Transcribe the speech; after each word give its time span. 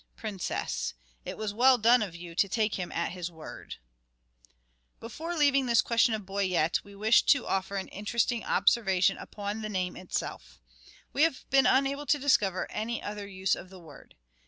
Princess: 0.15 0.95
It 1.25 1.37
was 1.37 1.53
well 1.53 1.77
done 1.77 2.01
of 2.01 2.15
you 2.15 2.33
to 2.33 2.49
take 2.49 2.73
him 2.73 2.91
at 2.91 3.11
his 3.11 3.29
word. 3.29 3.73
Sir 3.73 3.77
Thomas 3.77 4.99
Before 4.99 5.37
leaving 5.37 5.67
this 5.67 5.83
question 5.83 6.15
of" 6.15 6.25
Boyet" 6.25 6.83
we 6.83 6.95
wish 6.95 7.21
to 7.27 7.45
offer 7.45 7.75
an 7.75 7.87
interesting 7.89 8.43
observation 8.43 9.17
upon 9.19 9.61
the 9.61 9.69
name 9.69 9.95
itself. 9.95 10.59
We 11.13 11.21
have 11.21 11.47
been 11.51 11.67
unable 11.67 12.07
to 12.07 12.17
discover 12.17 12.65
any 12.71 13.03
other 13.03 13.27
use 13.27 13.53
of 13.53 13.69
the 13.69 13.77
word. 13.79 14.15